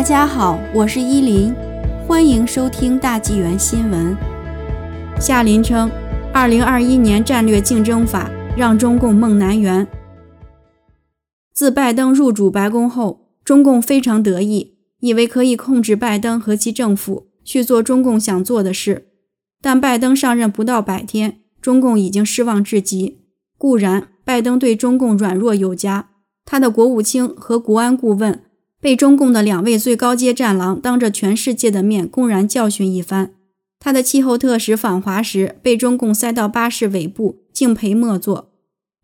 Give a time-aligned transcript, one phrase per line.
[0.00, 1.54] 大家好，我是依林，
[2.08, 4.16] 欢迎收听大纪元新闻。
[5.20, 5.90] 夏林称，
[6.32, 9.86] 二零二一年战略竞争法让中共梦难圆。
[11.52, 19.08] 自拜登入主白宫后，中共非常得意，以为可以控制拜登和其政府去做中共想做的事。
[19.60, 23.20] 但拜登上任不到百天，中共已经失望至极。
[23.58, 26.08] 固然，拜登对中共软弱有加，
[26.46, 28.44] 他的国务卿和国安顾问
[28.80, 33.34] 被中共的两位最高阶战狼当着全世界的面公然教训一番。
[33.78, 38.50] 他的气候特使访华时被中共塞到巴士尾部，敬陪末座，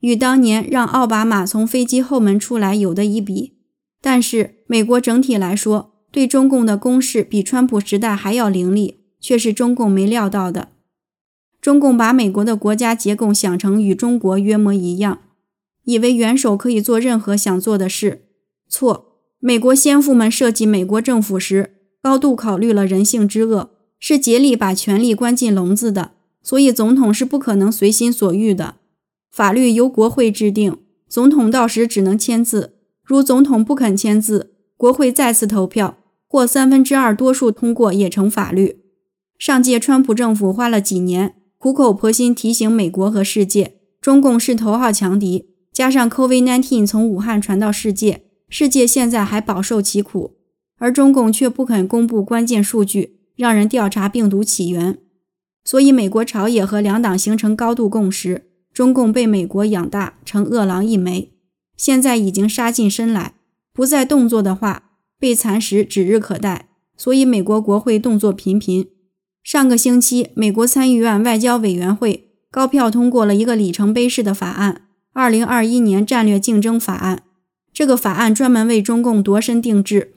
[0.00, 3.54] 与当年让奥巴马从飞机后门出来有的一比。
[4.02, 10.68] 但是，美国整体来说对中共的攻势比川普时代还要凌厉，却是中共没料到的。
[11.60, 15.20] 中共把美国的国家结构想成与中国约模一样，
[15.84, 18.26] 以为元首可以做任何想做的事。
[18.68, 19.05] 错，
[19.46, 21.70] 美国先父们设计美国政府时，
[22.02, 23.70] 高度考虑了人性之恶，
[24.00, 26.10] 是竭力把权力关进笼子的。
[26.42, 28.74] 所以，总统是不可能随心所欲的。
[29.30, 30.76] 法律由国会制定，
[31.08, 32.72] 总统到时只能签字。
[33.04, 38.80] 如总统不肯签字，国会再次投票，或三分之二多数通过也成法律。
[39.38, 41.34] 上届川普政府花了几年。
[41.58, 45.46] 苦口婆心提醒美国和世界，中共是头号强敌。
[45.72, 50.36] 加上 COVID-19 从武汉传到世界，世界现在还饱受其苦，
[50.78, 54.98] 而中共却不肯公布关键数据，让人调查病毒起源。
[55.64, 61.32] 所以，美国朝野和两党形成高度共识：中共被美国养大成饿狼一枚，
[61.76, 63.34] 现在已经杀进身来，
[63.72, 66.68] 不再动作的话，被蚕食指日可待。
[66.96, 68.88] 所以，美国国会动作频频。
[69.42, 74.82] 上个星期，美国参议院外交委员会高票通过了一个里程碑式的法案——
[75.12, 77.24] 二零二一年战略竞争法案。
[77.76, 80.14] 这个法案专门为中共度身定制，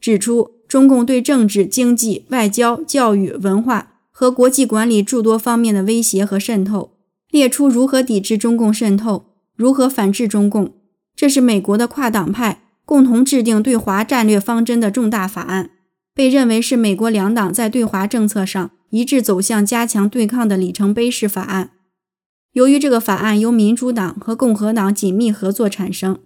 [0.00, 6.94] 指出中共对政治、经济、外交、教育、文化和国际管理诸多方面的威胁和渗透，
[7.30, 10.74] 列出如何抵制中共渗透，如何反制中共。
[11.14, 15.70] 这是美国的跨党派共同制定对华战略方针的重大法案。
[16.12, 21.70] 被认为是美国两党在对华政策上一致走向加强对抗的里程碑式法案。
[22.54, 26.18] 由于这个法案由民主党和共和党紧密合作产生，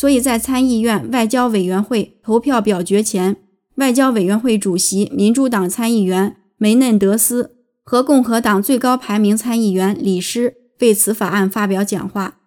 [0.00, 3.36] 所以在参议院外交委员会投票表决前，
[3.74, 12.38] 外交委员会主席民主党参议员梅嫩德斯和共和党最高排名参议员李施为此法案发表讲话。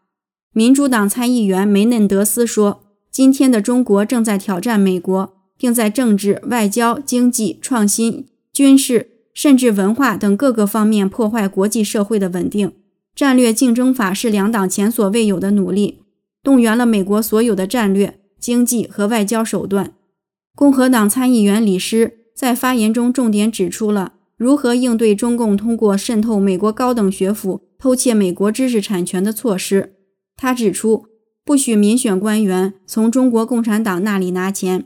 [0.52, 12.74] 民主党参议员梅嫩德斯说：“今天的中国正在挑战美国。”并在政治、外交、经济、创新、军事，甚至文化等各个方面破坏国际社会的稳定。
[13.16, 16.03] 战略竞争法是两党前所未有的努力，
[16.44, 19.94] 动员了美国所有的战略、经济和外交手段。
[20.54, 29.94] 共和党参议员李斯在发言中重点指出了如何应对中共通过渗透美国高等学府偷窃美国知识产权的措施。
[30.36, 31.06] 他指出，
[31.46, 34.86] 不许民选官员从中国共产党那里拿钱。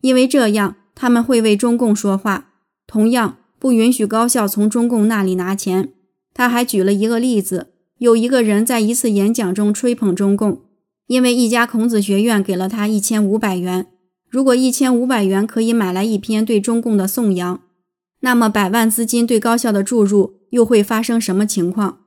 [0.00, 2.52] 因为这样，他们会为中共说话。
[2.86, 5.90] 同样，不允许高校从中共那里拿钱。
[6.34, 10.62] 他还举了一个例子：有一个人在一次演讲中吹捧中共，
[11.12, 13.86] 因为一家孔子学院给了他一千五百元。
[14.30, 17.60] 如果一千五百元可以买来一篇对中共的颂扬，
[18.20, 21.98] 那么百万资金对高校的注入又会发生什么情况？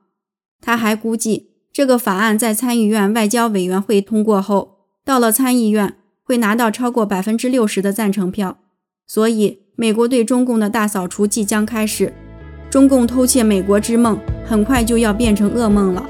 [0.60, 5.94] 他还估计，这个法案在参议院外交委员会通过后，到了参议院。
[6.24, 8.58] 会拿到超过百分之六十的赞成票，
[9.06, 12.12] 所以美国对中共的大扫除即将开始，
[12.68, 16.04] 中共偷窃美国之梦很快就要变成噩梦了。